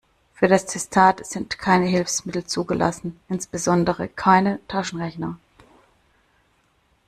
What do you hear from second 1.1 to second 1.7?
sind